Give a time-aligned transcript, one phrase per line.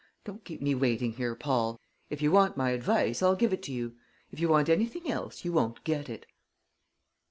[0.25, 1.79] Don't keep me waiting here, Paul.
[2.09, 3.97] If you want my advice I'll give it to you.
[4.31, 6.25] If you want anything else you won't get it."